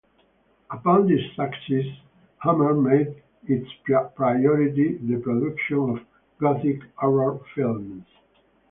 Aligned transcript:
Upon 0.71 1.05
this 1.05 1.23
success, 1.35 1.85
Hammer 2.39 2.73
made 2.73 3.21
its 3.45 3.69
priority 4.15 4.97
the 4.97 5.17
production 5.19 5.91
of 5.91 5.99
Gothic 6.39 6.81
horror 6.95 7.39
films. 7.53 8.07